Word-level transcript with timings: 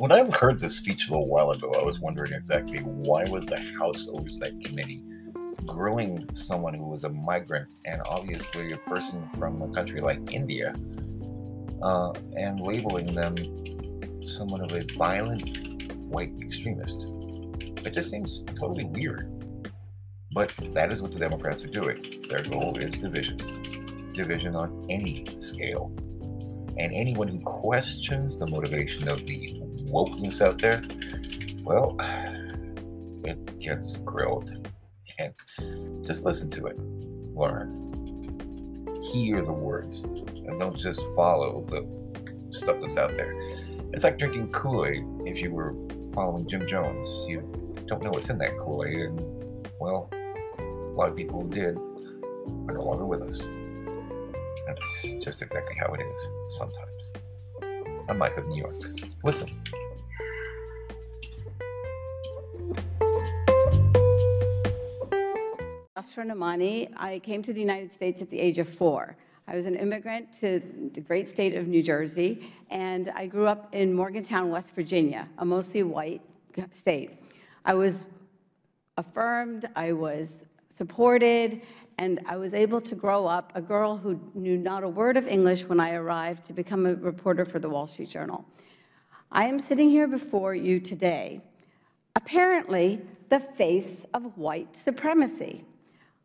When 0.00 0.12
I 0.12 0.24
heard 0.30 0.58
this 0.58 0.76
speech 0.76 1.08
a 1.08 1.10
little 1.10 1.28
while 1.28 1.50
ago, 1.50 1.74
I 1.78 1.84
was 1.84 2.00
wondering 2.00 2.32
exactly 2.32 2.78
why 2.78 3.24
was 3.24 3.44
the 3.44 3.60
House 3.78 4.08
Oversight 4.08 4.58
Committee 4.64 5.02
grilling 5.66 6.26
someone 6.34 6.72
who 6.72 6.88
was 6.88 7.04
a 7.04 7.10
migrant 7.10 7.68
and 7.84 8.00
obviously 8.06 8.72
a 8.72 8.78
person 8.78 9.28
from 9.38 9.60
a 9.60 9.68
country 9.74 10.00
like 10.00 10.32
India 10.32 10.74
uh, 11.82 12.12
and 12.34 12.60
labeling 12.60 13.14
them 13.14 13.36
someone 14.26 14.62
of 14.62 14.72
a 14.72 14.86
violent 14.96 15.82
white 15.92 16.32
extremist. 16.40 16.96
It 17.84 17.92
just 17.92 18.10
seems 18.10 18.42
totally 18.58 18.86
weird. 18.86 19.28
But 20.32 20.54
that 20.72 20.94
is 20.94 21.02
what 21.02 21.12
the 21.12 21.18
Democrats 21.18 21.62
are 21.62 21.68
doing. 21.68 22.02
Their 22.26 22.42
goal 22.44 22.78
is 22.78 22.94
division. 22.96 23.36
Division 24.14 24.56
on 24.56 24.86
any 24.88 25.26
scale. 25.40 25.92
And 26.78 26.90
anyone 26.94 27.28
who 27.28 27.40
questions 27.40 28.38
the 28.38 28.46
motivation 28.46 29.06
of 29.06 29.26
the 29.26 29.59
wokeness 29.90 30.40
out 30.40 30.58
there, 30.58 30.80
well, 31.64 31.96
it 33.24 33.58
gets 33.58 33.98
grilled. 33.98 34.68
And 35.18 35.34
just 36.06 36.24
listen 36.24 36.50
to 36.52 36.66
it, 36.66 36.78
learn, 37.34 37.76
hear 39.12 39.42
the 39.42 39.52
words, 39.52 40.00
and 40.00 40.58
don't 40.58 40.78
just 40.78 41.02
follow 41.14 41.64
the 41.68 41.86
stuff 42.56 42.80
that's 42.80 42.96
out 42.96 43.16
there. 43.16 43.34
It's 43.92 44.04
like 44.04 44.18
drinking 44.18 44.52
Kool 44.52 44.86
Aid. 44.86 45.04
If 45.26 45.40
you 45.40 45.52
were 45.52 45.74
following 46.14 46.48
Jim 46.48 46.66
Jones, 46.66 47.08
you 47.28 47.40
don't 47.86 48.02
know 48.02 48.10
what's 48.10 48.30
in 48.30 48.38
that 48.38 48.56
Kool 48.58 48.84
Aid, 48.84 48.94
and 48.94 49.68
well, 49.80 50.08
a 50.58 50.94
lot 50.94 51.08
of 51.08 51.16
people 51.16 51.42
who 51.42 51.50
did 51.50 51.76
are 51.76 52.74
no 52.74 52.82
longer 52.82 53.04
with 53.04 53.22
us. 53.22 53.42
It's 54.68 55.24
just 55.24 55.42
exactly 55.42 55.76
how 55.78 55.92
it 55.92 56.00
is 56.00 56.28
sometimes. 56.56 57.12
I'm 58.08 58.18
Mike 58.18 58.36
of 58.36 58.46
New 58.46 58.58
York. 58.58 58.74
Listen. 59.24 59.50
Asra 66.00 66.24
Nomani. 66.24 66.90
I 66.96 67.18
came 67.18 67.42
to 67.42 67.52
the 67.52 67.60
United 67.60 67.92
States 67.92 68.22
at 68.22 68.30
the 68.30 68.40
age 68.40 68.58
of 68.58 68.66
four. 68.66 69.18
I 69.46 69.54
was 69.54 69.66
an 69.66 69.76
immigrant 69.76 70.32
to 70.40 70.62
the 70.94 71.00
great 71.02 71.28
state 71.28 71.54
of 71.54 71.68
New 71.68 71.82
Jersey, 71.82 72.42
and 72.70 73.10
I 73.14 73.26
grew 73.26 73.46
up 73.46 73.68
in 73.74 73.92
Morgantown, 73.92 74.48
West 74.48 74.74
Virginia, 74.74 75.28
a 75.36 75.44
mostly 75.44 75.82
white 75.82 76.22
state. 76.70 77.10
I 77.66 77.74
was 77.74 78.06
affirmed, 78.96 79.66
I 79.76 79.92
was 79.92 80.46
supported, 80.70 81.60
and 81.98 82.18
I 82.24 82.38
was 82.38 82.54
able 82.54 82.80
to 82.80 82.94
grow 82.94 83.26
up 83.26 83.52
a 83.54 83.60
girl 83.60 83.98
who 83.98 84.18
knew 84.32 84.56
not 84.56 84.82
a 84.82 84.88
word 84.88 85.18
of 85.18 85.28
English 85.28 85.64
when 85.64 85.80
I 85.80 85.92
arrived 85.92 86.46
to 86.46 86.54
become 86.54 86.86
a 86.86 86.94
reporter 86.94 87.44
for 87.44 87.58
the 87.58 87.68
Wall 87.68 87.86
Street 87.86 88.08
Journal. 88.08 88.46
I 89.30 89.44
am 89.44 89.58
sitting 89.58 89.90
here 89.90 90.08
before 90.08 90.54
you 90.54 90.80
today, 90.80 91.42
apparently 92.16 93.02
the 93.28 93.38
face 93.38 94.06
of 94.14 94.38
white 94.38 94.74
supremacy. 94.74 95.66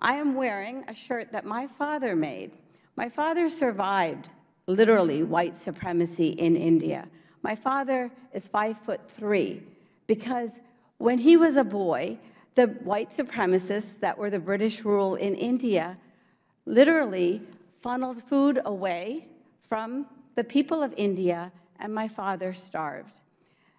I 0.00 0.14
am 0.14 0.34
wearing 0.34 0.84
a 0.88 0.94
shirt 0.94 1.32
that 1.32 1.44
my 1.44 1.66
father 1.66 2.16
made. 2.16 2.52
My 2.96 3.08
father 3.08 3.48
survived, 3.48 4.30
literally, 4.66 5.22
white 5.22 5.54
supremacy 5.54 6.28
in 6.28 6.56
India. 6.56 7.08
My 7.42 7.54
father 7.54 8.10
is 8.32 8.48
five 8.48 8.78
foot 8.78 9.10
three 9.10 9.62
because 10.06 10.60
when 10.98 11.18
he 11.18 11.36
was 11.36 11.56
a 11.56 11.64
boy, 11.64 12.18
the 12.54 12.66
white 12.66 13.10
supremacists 13.10 13.98
that 14.00 14.16
were 14.16 14.30
the 14.30 14.38
British 14.38 14.84
rule 14.84 15.14
in 15.14 15.34
India 15.34 15.98
literally 16.66 17.42
funneled 17.80 18.22
food 18.22 18.60
away 18.64 19.28
from 19.62 20.06
the 20.34 20.44
people 20.44 20.82
of 20.82 20.94
India, 20.96 21.52
and 21.78 21.94
my 21.94 22.08
father 22.08 22.52
starved. 22.52 23.20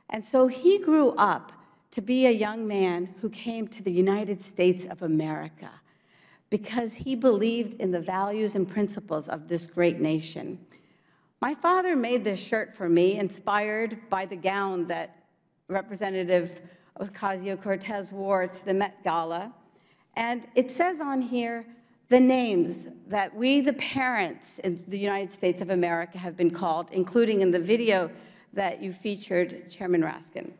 And 0.09 0.25
so 0.25 0.47
he 0.47 0.79
grew 0.79 1.09
up 1.11 1.51
to 1.91 2.01
be 2.01 2.25
a 2.25 2.31
young 2.31 2.67
man 2.67 3.13
who 3.21 3.29
came 3.29 3.67
to 3.67 3.83
the 3.83 3.91
United 3.91 4.41
States 4.41 4.85
of 4.85 5.01
America 5.01 5.80
because 6.51 6.93
he 6.93 7.15
believed 7.15 7.79
in 7.81 7.89
the 7.89 7.99
values 7.99 8.53
and 8.53 8.67
principles 8.67 9.27
of 9.27 9.47
this 9.47 9.65
great 9.65 9.99
nation. 9.99 10.59
My 11.41 11.55
father 11.55 11.95
made 11.95 12.23
this 12.23 12.39
shirt 12.39 12.75
for 12.75 12.87
me, 12.87 13.17
inspired 13.17 13.97
by 14.09 14.25
the 14.25 14.35
gown 14.35 14.85
that 14.87 15.15
Representative 15.69 16.61
Ocasio-Cortez 16.99 18.11
wore 18.11 18.45
to 18.45 18.65
the 18.65 18.73
Met 18.73 19.03
Gala. 19.03 19.53
And 20.15 20.45
it 20.53 20.69
says 20.69 20.99
on 20.99 21.21
here 21.21 21.65
the 22.09 22.19
names 22.19 22.83
that 23.07 23.33
we, 23.33 23.61
the 23.61 23.73
parents 23.73 24.59
in 24.59 24.83
the 24.87 24.99
United 24.99 25.31
States 25.31 25.61
of 25.61 25.69
America, 25.69 26.17
have 26.17 26.35
been 26.35 26.51
called, 26.51 26.89
including 26.91 27.39
in 27.39 27.51
the 27.51 27.59
video 27.59 28.11
that 28.51 28.81
you 28.83 28.91
featured, 28.91 29.69
Chairman 29.69 30.01
Raskin. 30.01 30.51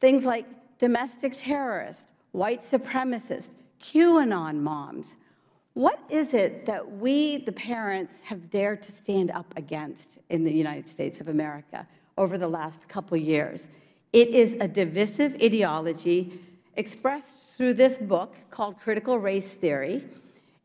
Things 0.00 0.26
like 0.26 0.46
domestic 0.78 1.32
terrorist, 1.32 2.08
white 2.32 2.60
supremacist, 2.60 3.52
QAnon 3.80 4.56
moms, 4.56 5.16
what 5.78 6.00
is 6.08 6.34
it 6.34 6.66
that 6.66 6.98
we, 6.98 7.36
the 7.36 7.52
parents, 7.52 8.22
have 8.22 8.50
dared 8.50 8.82
to 8.82 8.90
stand 8.90 9.30
up 9.30 9.54
against 9.56 10.18
in 10.28 10.42
the 10.42 10.52
United 10.52 10.88
States 10.88 11.20
of 11.20 11.28
America 11.28 11.86
over 12.16 12.36
the 12.36 12.48
last 12.48 12.88
couple 12.88 13.16
years? 13.16 13.68
It 14.12 14.30
is 14.30 14.56
a 14.60 14.66
divisive 14.66 15.36
ideology 15.40 16.40
expressed 16.74 17.50
through 17.50 17.74
this 17.74 17.96
book 17.96 18.34
called 18.50 18.80
Critical 18.80 19.20
Race 19.20 19.54
Theory. 19.54 20.02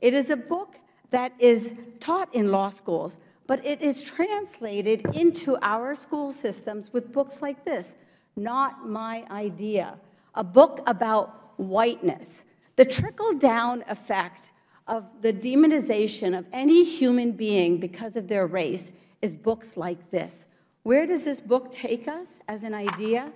It 0.01 0.15
is 0.15 0.31
a 0.31 0.35
book 0.35 0.77
that 1.11 1.31
is 1.37 1.75
taught 1.99 2.33
in 2.33 2.49
law 2.49 2.69
schools, 2.69 3.19
but 3.45 3.63
it 3.63 3.83
is 3.83 4.03
translated 4.03 5.05
into 5.13 5.59
our 5.61 5.95
school 5.95 6.31
systems 6.31 6.91
with 6.91 7.11
books 7.11 7.39
like 7.39 7.63
this, 7.65 7.93
Not 8.35 8.89
My 8.89 9.27
Idea, 9.29 9.99
a 10.33 10.43
book 10.43 10.79
about 10.87 11.53
whiteness. 11.57 12.45
The 12.77 12.85
trickle-down 12.85 13.83
effect 13.87 14.51
of 14.87 15.05
the 15.21 15.31
demonization 15.31 16.37
of 16.37 16.45
any 16.51 16.83
human 16.83 17.31
being 17.31 17.77
because 17.77 18.15
of 18.15 18.27
their 18.27 18.45
race 18.45 18.91
is 19.21 19.35
books 19.35 19.77
like 19.77 20.11
this. 20.11 20.45
Where 20.83 21.05
does 21.05 21.23
this 21.23 21.39
book 21.39 21.71
take 21.71 22.07
us 22.07 22.39
as 22.47 22.63
an 22.63 22.73
idea? 22.73 23.31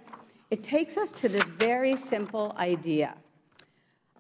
It 0.52 0.64
takes 0.64 0.98
us 0.98 1.14
to 1.14 1.30
this 1.30 1.50
very 1.50 1.96
simple 1.96 2.54
idea, 2.58 3.16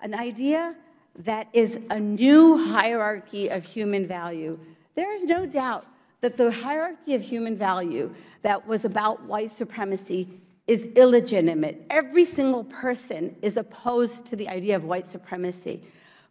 an 0.01 0.13
idea 0.13 0.75
that 1.19 1.47
is 1.51 1.79
a 1.89 1.99
new 1.99 2.67
hierarchy 2.69 3.49
of 3.49 3.65
human 3.65 4.05
value. 4.05 4.59
There 4.95 5.13
is 5.13 5.23
no 5.23 5.45
doubt 5.45 5.85
that 6.21 6.37
the 6.37 6.51
hierarchy 6.51 7.15
of 7.15 7.23
human 7.23 7.57
value 7.57 8.13
that 8.41 8.67
was 8.67 8.85
about 8.85 9.23
white 9.23 9.49
supremacy 9.49 10.29
is 10.67 10.85
illegitimate. 10.95 11.85
Every 11.89 12.25
single 12.25 12.63
person 12.65 13.35
is 13.41 13.57
opposed 13.57 14.25
to 14.25 14.35
the 14.35 14.49
idea 14.49 14.75
of 14.75 14.83
white 14.83 15.05
supremacy. 15.05 15.83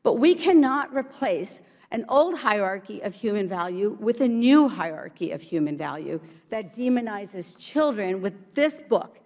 But 0.06 0.20
we 0.20 0.36
cannot 0.36 0.94
replace 0.94 1.60
an 1.90 2.04
old 2.08 2.38
hierarchy 2.38 3.00
of 3.00 3.12
human 3.12 3.48
value 3.48 3.96
with 3.98 4.20
a 4.20 4.28
new 4.28 4.68
hierarchy 4.68 5.32
of 5.32 5.42
human 5.42 5.76
value 5.76 6.20
that 6.48 6.76
demonizes 6.76 7.58
children 7.58 8.22
with 8.22 8.54
this 8.54 8.80
book. 8.80 9.18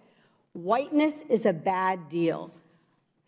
Whiteness 0.53 1.21
is 1.29 1.45
a 1.45 1.53
bad 1.53 2.09
deal. 2.09 2.49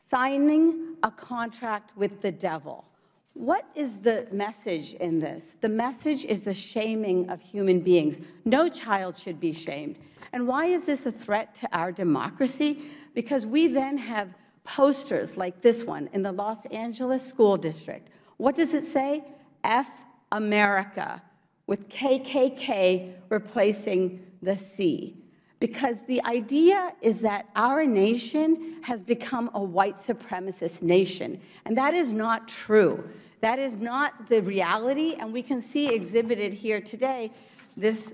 Signing 0.10 0.96
a 1.04 1.12
contract 1.12 1.96
with 1.96 2.22
the 2.22 2.32
devil. 2.32 2.86
What 3.34 3.68
is 3.76 4.00
the 4.00 4.28
message 4.32 4.96
in 4.96 5.20
this? 5.20 5.56
The 5.62 5.70
message 5.70 6.26
is 6.26 6.42
the 6.42 6.56
shaming 6.56 7.30
of 7.30 7.40
human 7.40 7.82
beings. 7.82 8.20
No 8.46 8.68
child 8.68 9.16
should 9.16 9.40
be 9.40 9.54
shamed. 9.54 10.00
And 10.32 10.48
why 10.48 10.66
is 10.66 10.88
this 10.88 11.06
a 11.06 11.12
threat 11.12 11.54
to 11.56 11.70
our 11.72 11.92
democracy? 11.92 12.80
Because 13.14 13.46
we 13.46 13.68
then 13.68 14.00
have 14.00 14.30
posters 14.64 15.38
like 15.38 15.62
this 15.62 15.84
one 15.84 16.10
in 16.14 16.22
the 16.22 16.32
Los 16.32 16.66
Angeles 16.68 17.26
School 17.26 17.58
District. 17.58 18.10
What 18.38 18.56
does 18.56 18.74
it 18.74 18.86
say? 18.86 19.24
F 19.64 19.90
America, 20.32 21.22
with 21.68 21.90
KKK 21.90 23.14
replacing 23.30 24.26
the 24.42 24.58
C. 24.58 25.18
Because 25.60 26.06
the 26.08 26.22
idea 26.26 26.94
is 27.02 27.22
that 27.22 27.48
our 27.56 27.86
nation 27.86 28.82
has 28.84 29.02
become 29.02 29.50
a 29.54 29.64
white 29.64 29.98
supremacist 29.98 30.82
nation, 30.82 31.40
and 31.66 31.78
that 31.78 31.94
is 31.94 32.12
not 32.12 32.50
true. 32.50 33.10
That 33.40 33.60
is 33.60 33.76
not 33.76 34.28
the 34.28 34.42
reality, 34.42 35.16
and 35.18 35.32
we 35.32 35.42
can 35.42 35.62
see 35.62 35.94
exhibited 35.94 36.54
here 36.54 36.82
today 36.82 37.32
this 37.78 38.14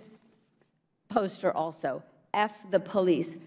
poster 1.09 1.51
also, 1.51 2.03
F 2.33 2.69
the 2.69 2.79
police. 2.79 3.37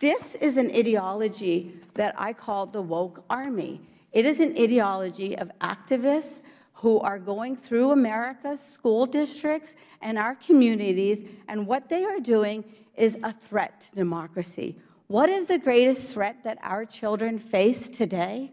This 0.00 0.36
is 0.36 0.56
an 0.56 0.70
ideology 0.70 1.74
that 1.94 2.14
I 2.16 2.32
call 2.32 2.66
the 2.66 2.82
woke 2.82 3.24
army. 3.28 3.80
It 4.12 4.26
is 4.26 4.38
an 4.38 4.56
ideology 4.56 5.36
of 5.36 5.50
activists 5.60 6.42
who 6.74 7.00
are 7.00 7.18
going 7.18 7.56
through 7.56 7.90
America's 7.90 8.60
school 8.60 9.06
districts 9.06 9.74
and 10.00 10.16
our 10.16 10.36
communities, 10.36 11.28
and 11.48 11.66
what 11.66 11.88
they 11.88 12.04
are 12.04 12.20
doing 12.20 12.64
is 12.94 13.18
a 13.24 13.32
threat 13.32 13.80
to 13.80 13.96
democracy. 13.96 14.76
What 15.08 15.28
is 15.28 15.48
the 15.48 15.58
greatest 15.58 16.12
threat 16.12 16.44
that 16.44 16.58
our 16.62 16.84
children 16.84 17.40
face 17.40 17.88
today? 17.88 18.52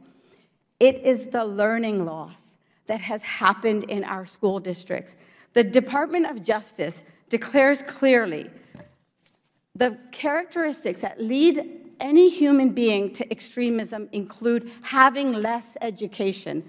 It 0.79 1.01
is 1.03 1.27
the 1.27 1.45
learning 1.45 2.05
loss 2.05 2.39
that 2.87 3.01
has 3.01 3.21
happened 3.21 3.83
in 3.83 4.03
our 4.03 4.25
school 4.25 4.59
districts. 4.59 5.15
The 5.53 5.63
Department 5.63 6.25
of 6.25 6.41
Justice 6.41 7.03
declares 7.29 7.83
clearly 7.83 8.49
The 9.75 9.97
characteristics 10.11 11.01
that 11.01 11.21
lead 11.21 11.85
any 11.99 12.29
human 12.29 12.69
being 12.69 13.11
to 13.13 13.29
extremism 13.31 14.09
include 14.11 14.71
having 14.81 15.33
less 15.33 15.77
education. 15.81 16.63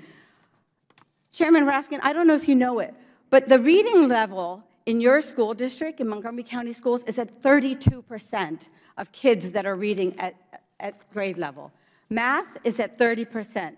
Chairman 1.32 1.64
Raskin, 1.64 2.00
I 2.02 2.12
don't 2.12 2.26
know 2.26 2.34
if 2.34 2.48
you 2.48 2.54
know 2.54 2.78
it, 2.78 2.94
but 3.30 3.46
the 3.46 3.60
reading 3.60 4.08
level 4.08 4.62
in 4.86 5.00
your 5.00 5.20
school 5.20 5.52
district, 5.52 6.00
in 6.00 6.08
Montgomery 6.08 6.44
County 6.44 6.72
Schools, 6.72 7.02
is 7.04 7.18
at 7.18 7.42
32% 7.42 8.68
of 8.96 9.12
kids 9.12 9.50
that 9.50 9.66
are 9.66 9.74
reading 9.74 10.18
at, 10.18 10.34
at 10.80 10.94
grade 11.12 11.38
level. 11.38 11.72
Math 12.08 12.56
is 12.64 12.78
at 12.78 12.96
30%. 12.98 13.76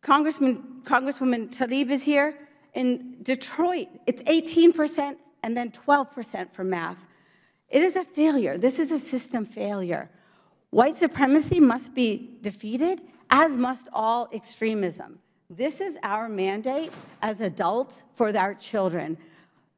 Congressman, 0.00 0.82
Congresswoman 0.84 1.48
Tlaib 1.50 1.90
is 1.90 2.04
here. 2.04 2.38
In 2.74 3.16
Detroit, 3.22 3.88
it's 4.06 4.22
18% 4.22 5.16
and 5.42 5.56
then 5.56 5.70
12% 5.70 6.52
for 6.52 6.62
math. 6.62 7.06
It 7.68 7.82
is 7.82 7.96
a 7.96 8.04
failure. 8.04 8.56
This 8.56 8.78
is 8.78 8.90
a 8.90 8.98
system 8.98 9.44
failure. 9.44 10.10
White 10.70 10.96
supremacy 10.96 11.60
must 11.60 11.94
be 11.94 12.38
defeated, 12.40 13.00
as 13.30 13.56
must 13.56 13.88
all 13.92 14.28
extremism. 14.32 15.18
This 15.50 15.80
is 15.80 15.98
our 16.02 16.28
mandate 16.28 16.92
as 17.22 17.40
adults 17.40 18.04
for 18.14 18.36
our 18.36 18.54
children. 18.54 19.16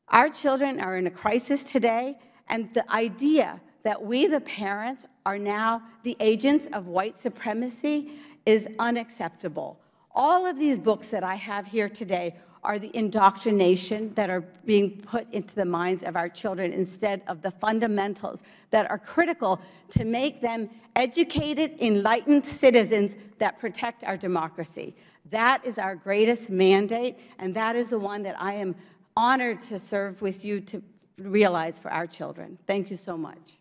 Our 0.09 0.29
children 0.29 0.81
are 0.81 0.97
in 0.97 1.07
a 1.07 1.11
crisis 1.11 1.63
today, 1.65 2.19
and 2.49 2.73
the 2.75 2.91
idea 2.93 3.61
that 3.83 4.03
we, 4.03 4.27
the 4.27 4.41
parents, 4.41 5.07
are 5.25 5.39
now 5.39 5.83
the 6.03 6.17
agents 6.21 6.69
of 6.73 6.87
white 6.87 7.17
supremacy 7.17 8.11
is 8.47 8.69
unacceptable. 8.79 9.81
All 10.13 10.45
of 10.45 10.59
these 10.59 10.77
books 10.77 11.09
that 11.09 11.23
I 11.23 11.37
have 11.37 11.67
here 11.67 11.89
today 11.89 12.37
are 12.63 12.79
the 12.79 12.95
indoctrination 12.95 14.13
that 14.15 14.29
are 14.29 14.43
being 14.65 15.01
put 15.01 15.27
into 15.33 15.55
the 15.55 15.65
minds 15.65 16.05
of 16.05 16.17
our 16.17 16.29
children 16.29 16.73
instead 16.73 17.23
of 17.27 17.41
the 17.41 17.51
fundamentals 17.51 18.43
that 18.71 18.91
are 18.91 18.99
critical 18.99 19.61
to 19.89 20.05
make 20.05 20.41
them 20.41 20.69
educated, 20.97 21.75
enlightened 21.81 22.45
citizens 22.45 23.17
that 23.39 23.59
protect 23.59 24.05
our 24.05 24.17
democracy. 24.17 24.95
That 25.31 25.65
is 25.65 25.79
our 25.79 25.95
greatest 25.95 26.51
mandate, 26.51 27.17
and 27.39 27.55
that 27.55 27.77
is 27.77 27.91
the 27.91 27.99
one 27.99 28.23
that 28.25 28.37
I 28.41 28.55
am 28.55 28.75
honored 29.17 29.61
to 29.63 29.79
serve 29.79 30.21
with 30.21 30.45
you 30.45 30.61
to 30.63 30.83
realize 31.19 31.79
for 31.79 31.91
our 31.91 32.07
children. 32.07 32.59
Thank 32.67 32.91
you 32.91 32.97
so 32.97 33.17
much. 33.17 33.60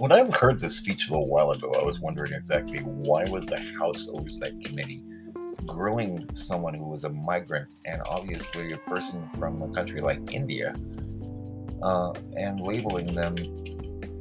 When 0.00 0.12
I 0.12 0.26
heard 0.30 0.60
this 0.60 0.76
speech 0.76 1.08
a 1.08 1.10
little 1.10 1.28
while 1.28 1.50
ago, 1.50 1.74
I 1.78 1.84
was 1.84 2.00
wondering 2.00 2.32
exactly 2.32 2.78
why 2.78 3.26
was 3.26 3.44
the 3.44 3.60
House 3.78 4.08
Oversight 4.08 4.58
Committee 4.64 5.02
grilling 5.66 6.26
someone 6.34 6.72
who 6.72 6.88
was 6.88 7.04
a 7.04 7.10
migrant 7.10 7.68
and 7.84 8.00
obviously 8.06 8.72
a 8.72 8.78
person 8.78 9.28
from 9.38 9.60
a 9.60 9.68
country 9.74 10.00
like 10.00 10.32
India 10.32 10.74
uh, 11.82 12.14
and 12.34 12.62
labeling 12.62 13.14
them 13.14 13.36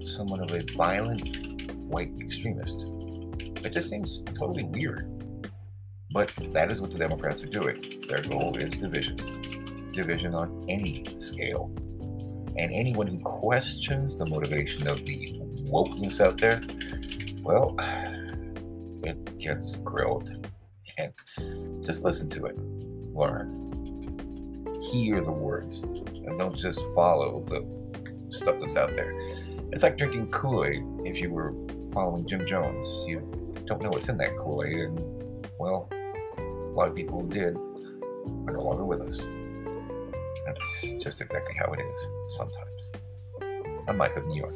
someone 0.06 0.42
of 0.42 0.52
a 0.52 0.66
violent 0.76 1.62
white 1.88 2.12
extremist. 2.20 2.76
It 3.64 3.74
just 3.74 3.90
seems 3.90 4.22
totally 4.38 4.66
weird. 4.66 5.08
But 6.12 6.34
that 6.52 6.74
is 6.74 6.82
what 6.82 6.92
the 6.92 7.00
Democrats 7.00 7.42
are 7.42 7.48
doing. 7.48 8.02
Their 8.10 8.22
goal 8.24 8.58
is 8.58 8.74
division. 8.74 9.16
Division 9.94 10.36
on 10.36 10.66
any 10.68 11.06
scale. 11.20 11.72
And 12.58 12.74
anyone 12.74 13.08
who 13.08 13.20
questions 13.20 14.18
the 14.18 14.26
motivation 14.26 14.86
of 14.86 15.06
the 15.06 15.39
wokeness 15.70 16.20
out 16.20 16.38
there, 16.38 16.60
well, 17.44 17.76
it 19.04 19.38
gets 19.38 19.78
grilled. 19.78 20.48
And 20.98 21.14
just 21.86 22.04
listen 22.04 22.30
to 22.32 22.46
it, 22.46 22.58
learn, 23.14 23.56
hear 24.92 25.22
the 25.22 25.32
words, 25.32 25.80
and 25.80 26.38
don't 26.38 26.58
just 26.58 26.82
follow 26.94 27.44
the 27.48 27.66
stuff 28.36 28.60
that's 28.60 28.76
out 28.76 28.96
there. 28.96 29.14
It's 29.72 29.84
like 29.84 29.98
drinking 29.98 30.32
Kool 30.32 30.66
Aid. 30.66 30.84
If 31.06 31.20
you 31.20 31.32
were 31.32 31.54
following 31.94 32.28
Jim 32.28 32.46
Jones, 32.46 32.88
you 33.08 33.20
don't 33.66 33.82
know 33.82 33.90
what's 33.90 34.10
in 34.10 34.18
that 34.18 34.36
Kool 34.38 34.64
Aid, 34.64 34.78
and 34.78 35.48
well, 35.60 35.88
a 35.92 36.74
lot 36.74 36.88
of 36.90 36.96
people 36.96 37.22
who 37.22 37.30
did 37.30 37.56
are 37.56 38.54
no 38.54 38.62
longer 38.62 38.84
with 38.84 39.02
us. 39.02 39.28
That's 40.46 41.04
just 41.04 41.22
exactly 41.22 41.56
how 41.58 41.72
it 41.74 41.80
is 41.80 42.08
sometimes. 42.36 42.92
I'm 43.88 43.98
Mike 43.98 44.16
of 44.18 44.26
New 44.28 44.38
York. 44.38 44.54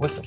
Listen. 0.00 0.26